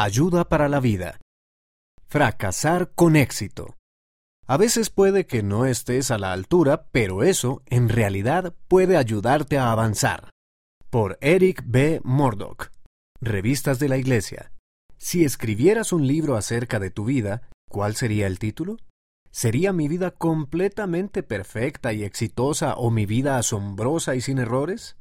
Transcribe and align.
Ayuda 0.00 0.48
para 0.48 0.68
la 0.68 0.78
vida. 0.78 1.18
Fracasar 2.06 2.92
con 2.94 3.16
éxito. 3.16 3.74
A 4.46 4.56
veces 4.56 4.90
puede 4.90 5.26
que 5.26 5.42
no 5.42 5.66
estés 5.66 6.12
a 6.12 6.18
la 6.18 6.32
altura, 6.32 6.86
pero 6.92 7.24
eso, 7.24 7.62
en 7.66 7.88
realidad, 7.88 8.54
puede 8.68 8.96
ayudarte 8.96 9.58
a 9.58 9.72
avanzar. 9.72 10.30
Por 10.88 11.18
Eric 11.20 11.64
B. 11.66 12.00
Murdoch. 12.04 12.68
Revistas 13.20 13.80
de 13.80 13.88
la 13.88 13.96
Iglesia. 13.96 14.52
Si 14.98 15.24
escribieras 15.24 15.92
un 15.92 16.06
libro 16.06 16.36
acerca 16.36 16.78
de 16.78 16.92
tu 16.92 17.04
vida, 17.04 17.48
¿cuál 17.68 17.96
sería 17.96 18.28
el 18.28 18.38
título? 18.38 18.76
¿Sería 19.32 19.72
mi 19.72 19.88
vida 19.88 20.12
completamente 20.12 21.24
perfecta 21.24 21.92
y 21.92 22.04
exitosa 22.04 22.74
o 22.74 22.92
mi 22.92 23.04
vida 23.04 23.36
asombrosa 23.36 24.14
y 24.14 24.20
sin 24.20 24.38
errores? 24.38 24.96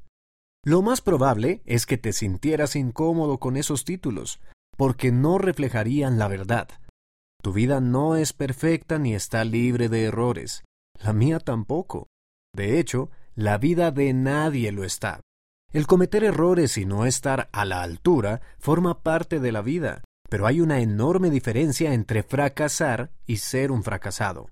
Lo 0.65 0.81
más 0.81 1.01
probable 1.01 1.61
es 1.65 1.85
que 1.85 1.99
te 1.99 2.13
sintieras 2.13 2.75
incómodo 2.75 3.37
con 3.37 3.57
esos 3.57 3.85
títulos, 3.85 4.39
porque 4.77 5.11
no 5.11 5.37
reflejarían 5.37 6.17
la 6.17 6.27
verdad. 6.27 6.69
Tu 7.43 7.51
vida 7.51 7.81
no 7.81 8.15
es 8.15 8.33
perfecta 8.33 8.99
ni 8.99 9.13
está 9.13 9.43
libre 9.43 9.89
de 9.89 10.05
errores. 10.05 10.63
La 11.03 11.13
mía 11.13 11.39
tampoco. 11.39 12.07
De 12.55 12.79
hecho, 12.79 13.09
la 13.35 13.57
vida 13.57 13.91
de 13.91 14.13
nadie 14.13 14.71
lo 14.71 14.83
está. 14.83 15.21
El 15.71 15.85
cometer 15.85 16.23
errores 16.23 16.77
y 16.77 16.85
no 16.85 17.05
estar 17.05 17.49
a 17.51 17.65
la 17.65 17.81
altura 17.81 18.41
forma 18.57 19.03
parte 19.03 19.39
de 19.39 19.51
la 19.51 19.61
vida, 19.61 20.03
pero 20.29 20.47
hay 20.47 20.61
una 20.61 20.79
enorme 20.79 21.29
diferencia 21.29 21.93
entre 21.93 22.23
fracasar 22.23 23.11
y 23.25 23.37
ser 23.37 23.71
un 23.71 23.83
fracasado. 23.83 24.49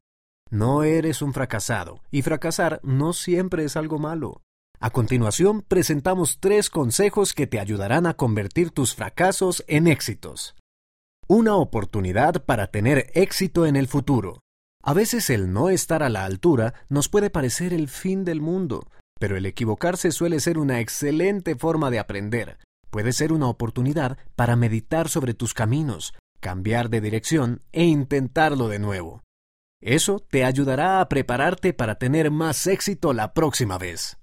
No 0.51 0.83
eres 0.83 1.21
un 1.21 1.33
fracasado, 1.33 2.01
y 2.11 2.21
fracasar 2.21 2.79
no 2.83 3.13
siempre 3.13 3.63
es 3.63 3.75
algo 3.77 3.97
malo. 3.97 4.41
A 4.85 4.91
continuación, 4.91 5.63
presentamos 5.63 6.37
tres 6.39 6.69
consejos 6.69 7.33
que 7.33 7.47
te 7.47 7.59
ayudarán 7.59 8.05
a 8.05 8.13
convertir 8.13 8.69
tus 8.69 8.93
fracasos 8.93 9.63
en 9.67 9.87
éxitos. 9.87 10.53
Una 11.27 11.55
oportunidad 11.55 12.45
para 12.45 12.67
tener 12.67 13.09
éxito 13.15 13.65
en 13.65 13.77
el 13.77 13.87
futuro. 13.87 14.41
A 14.83 14.93
veces 14.93 15.31
el 15.31 15.51
no 15.51 15.69
estar 15.71 16.03
a 16.03 16.09
la 16.09 16.23
altura 16.23 16.75
nos 16.87 17.09
puede 17.09 17.31
parecer 17.31 17.73
el 17.73 17.87
fin 17.87 18.25
del 18.25 18.41
mundo, 18.41 18.87
pero 19.19 19.35
el 19.35 19.47
equivocarse 19.47 20.11
suele 20.11 20.39
ser 20.39 20.59
una 20.59 20.79
excelente 20.79 21.55
forma 21.55 21.89
de 21.89 21.97
aprender. 21.97 22.59
Puede 22.91 23.11
ser 23.11 23.33
una 23.33 23.47
oportunidad 23.47 24.19
para 24.35 24.55
meditar 24.55 25.09
sobre 25.09 25.33
tus 25.33 25.55
caminos, 25.55 26.13
cambiar 26.39 26.91
de 26.91 27.01
dirección 27.01 27.63
e 27.71 27.85
intentarlo 27.85 28.67
de 28.67 28.77
nuevo. 28.77 29.23
Eso 29.81 30.19
te 30.19 30.45
ayudará 30.45 31.01
a 31.01 31.09
prepararte 31.09 31.73
para 31.73 31.95
tener 31.95 32.29
más 32.29 32.67
éxito 32.67 33.13
la 33.13 33.33
próxima 33.33 33.79
vez. 33.79 34.19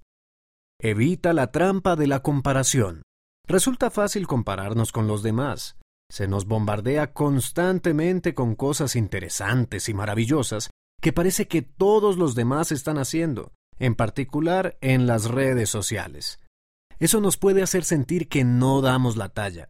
Evita 0.84 1.32
la 1.32 1.52
trampa 1.52 1.94
de 1.94 2.08
la 2.08 2.24
comparación. 2.24 3.02
Resulta 3.46 3.88
fácil 3.92 4.26
compararnos 4.26 4.90
con 4.90 5.06
los 5.06 5.22
demás. 5.22 5.76
Se 6.10 6.26
nos 6.26 6.44
bombardea 6.44 7.12
constantemente 7.12 8.34
con 8.34 8.56
cosas 8.56 8.96
interesantes 8.96 9.88
y 9.88 9.94
maravillosas 9.94 10.70
que 11.00 11.12
parece 11.12 11.46
que 11.46 11.62
todos 11.62 12.16
los 12.16 12.34
demás 12.34 12.72
están 12.72 12.98
haciendo, 12.98 13.52
en 13.78 13.94
particular 13.94 14.76
en 14.80 15.06
las 15.06 15.26
redes 15.26 15.70
sociales. 15.70 16.40
Eso 16.98 17.20
nos 17.20 17.36
puede 17.36 17.62
hacer 17.62 17.84
sentir 17.84 18.28
que 18.28 18.42
no 18.42 18.80
damos 18.80 19.16
la 19.16 19.28
talla. 19.28 19.68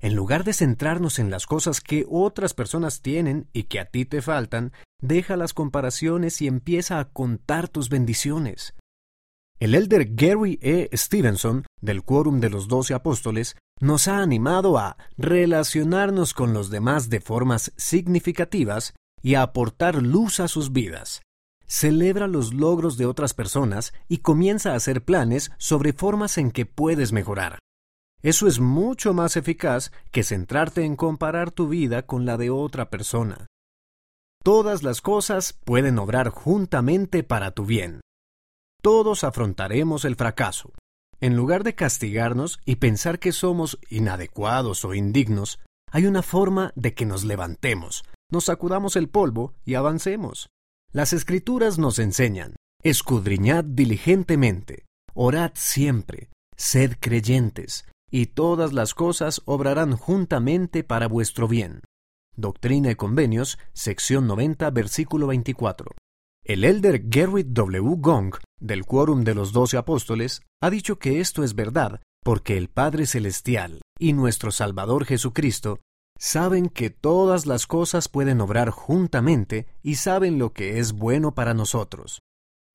En 0.00 0.14
lugar 0.14 0.44
de 0.44 0.52
centrarnos 0.52 1.18
en 1.18 1.28
las 1.28 1.46
cosas 1.46 1.80
que 1.80 2.06
otras 2.08 2.54
personas 2.54 3.02
tienen 3.02 3.48
y 3.52 3.64
que 3.64 3.80
a 3.80 3.86
ti 3.86 4.04
te 4.04 4.22
faltan, 4.22 4.72
deja 5.00 5.36
las 5.36 5.54
comparaciones 5.54 6.40
y 6.40 6.46
empieza 6.46 7.00
a 7.00 7.06
contar 7.06 7.68
tus 7.68 7.88
bendiciones. 7.88 8.74
El 9.62 9.76
elder 9.76 10.16
Gary 10.16 10.58
E. 10.60 10.90
Stevenson, 10.92 11.64
del 11.80 12.02
Quórum 12.02 12.40
de 12.40 12.50
los 12.50 12.66
Doce 12.66 12.94
Apóstoles, 12.94 13.54
nos 13.78 14.08
ha 14.08 14.18
animado 14.18 14.76
a 14.76 14.96
relacionarnos 15.16 16.34
con 16.34 16.52
los 16.52 16.68
demás 16.68 17.10
de 17.10 17.20
formas 17.20 17.72
significativas 17.76 18.92
y 19.22 19.36
a 19.36 19.42
aportar 19.42 20.02
luz 20.02 20.40
a 20.40 20.48
sus 20.48 20.72
vidas. 20.72 21.22
Celebra 21.64 22.26
los 22.26 22.52
logros 22.52 22.96
de 22.96 23.06
otras 23.06 23.34
personas 23.34 23.94
y 24.08 24.18
comienza 24.18 24.72
a 24.72 24.74
hacer 24.74 25.04
planes 25.04 25.52
sobre 25.58 25.92
formas 25.92 26.38
en 26.38 26.50
que 26.50 26.66
puedes 26.66 27.12
mejorar. 27.12 27.60
Eso 28.20 28.48
es 28.48 28.58
mucho 28.58 29.14
más 29.14 29.36
eficaz 29.36 29.92
que 30.10 30.24
centrarte 30.24 30.82
en 30.82 30.96
comparar 30.96 31.52
tu 31.52 31.68
vida 31.68 32.02
con 32.04 32.26
la 32.26 32.36
de 32.36 32.50
otra 32.50 32.90
persona. 32.90 33.46
Todas 34.42 34.82
las 34.82 35.00
cosas 35.00 35.52
pueden 35.52 36.00
obrar 36.00 36.30
juntamente 36.30 37.22
para 37.22 37.52
tu 37.52 37.64
bien 37.64 38.00
todos 38.82 39.22
afrontaremos 39.24 40.04
el 40.04 40.16
fracaso. 40.16 40.72
En 41.20 41.36
lugar 41.36 41.62
de 41.62 41.74
castigarnos 41.76 42.58
y 42.64 42.76
pensar 42.76 43.20
que 43.20 43.30
somos 43.30 43.78
inadecuados 43.88 44.84
o 44.84 44.92
indignos, 44.92 45.60
hay 45.92 46.06
una 46.06 46.22
forma 46.22 46.72
de 46.74 46.92
que 46.94 47.06
nos 47.06 47.22
levantemos, 47.22 48.04
nos 48.30 48.46
sacudamos 48.46 48.96
el 48.96 49.08
polvo 49.08 49.54
y 49.64 49.74
avancemos. 49.74 50.48
Las 50.90 51.12
escrituras 51.12 51.78
nos 51.78 52.00
enseñan, 52.00 52.56
escudriñad 52.82 53.62
diligentemente, 53.62 54.84
orad 55.14 55.52
siempre, 55.54 56.28
sed 56.56 56.96
creyentes, 56.98 57.84
y 58.10 58.26
todas 58.26 58.72
las 58.72 58.94
cosas 58.94 59.42
obrarán 59.44 59.96
juntamente 59.96 60.82
para 60.82 61.06
vuestro 61.06 61.46
bien. 61.46 61.82
Doctrina 62.34 62.90
y 62.90 62.94
Convenios, 62.96 63.58
sección 63.72 64.26
90, 64.26 64.70
versículo 64.70 65.28
24. 65.28 65.92
El 66.44 66.64
elder 66.64 67.04
Gerrit 67.08 67.46
W. 67.50 67.94
Gong, 67.98 68.34
del 68.58 68.84
Quórum 68.84 69.22
de 69.22 69.32
los 69.32 69.52
Doce 69.52 69.76
Apóstoles, 69.76 70.42
ha 70.60 70.70
dicho 70.70 70.98
que 70.98 71.20
esto 71.20 71.44
es 71.44 71.54
verdad 71.54 72.00
porque 72.24 72.56
el 72.56 72.68
Padre 72.68 73.06
Celestial 73.06 73.80
y 73.96 74.12
nuestro 74.12 74.50
Salvador 74.50 75.04
Jesucristo 75.04 75.78
saben 76.18 76.68
que 76.68 76.90
todas 76.90 77.46
las 77.46 77.68
cosas 77.68 78.08
pueden 78.08 78.40
obrar 78.40 78.70
juntamente 78.70 79.68
y 79.82 79.96
saben 79.96 80.40
lo 80.40 80.52
que 80.52 80.80
es 80.80 80.92
bueno 80.92 81.32
para 81.32 81.54
nosotros. 81.54 82.18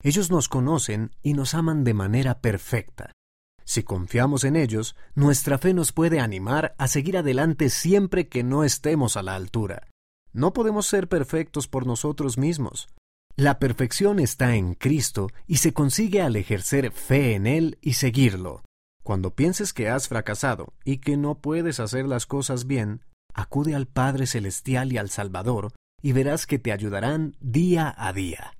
Ellos 0.02 0.30
nos 0.30 0.48
conocen 0.48 1.10
y 1.22 1.34
nos 1.34 1.52
aman 1.52 1.84
de 1.84 1.92
manera 1.92 2.40
perfecta. 2.40 3.12
Si 3.66 3.82
confiamos 3.82 4.44
en 4.44 4.56
ellos, 4.56 4.96
nuestra 5.14 5.58
fe 5.58 5.74
nos 5.74 5.92
puede 5.92 6.20
animar 6.20 6.74
a 6.78 6.88
seguir 6.88 7.18
adelante 7.18 7.68
siempre 7.68 8.28
que 8.28 8.42
no 8.42 8.64
estemos 8.64 9.18
a 9.18 9.22
la 9.22 9.34
altura. 9.34 9.88
No 10.32 10.54
podemos 10.54 10.86
ser 10.86 11.06
perfectos 11.08 11.68
por 11.68 11.86
nosotros 11.86 12.38
mismos, 12.38 12.88
la 13.38 13.60
perfección 13.60 14.18
está 14.18 14.56
en 14.56 14.74
Cristo 14.74 15.28
y 15.46 15.58
se 15.58 15.72
consigue 15.72 16.22
al 16.22 16.34
ejercer 16.34 16.90
fe 16.90 17.36
en 17.36 17.46
Él 17.46 17.78
y 17.80 17.92
seguirlo. 17.92 18.64
Cuando 19.04 19.36
pienses 19.36 19.72
que 19.72 19.88
has 19.88 20.08
fracasado 20.08 20.74
y 20.84 20.98
que 20.98 21.16
no 21.16 21.36
puedes 21.36 21.78
hacer 21.78 22.06
las 22.06 22.26
cosas 22.26 22.66
bien, 22.66 23.04
acude 23.32 23.76
al 23.76 23.86
Padre 23.86 24.26
Celestial 24.26 24.92
y 24.92 24.98
al 24.98 25.08
Salvador 25.08 25.72
y 26.02 26.10
verás 26.10 26.48
que 26.48 26.58
te 26.58 26.72
ayudarán 26.72 27.36
día 27.38 27.94
a 27.96 28.12
día. 28.12 28.57